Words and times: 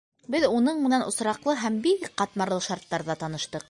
Беҙ 0.35 0.45
уның 0.59 0.81
менән 0.85 1.05
осраҡлы 1.11 1.57
һәм 1.67 1.79
бик 1.87 2.11
ҡатмарлы 2.23 2.63
шарттарҙа 2.71 3.23
таныштыҡ. 3.25 3.59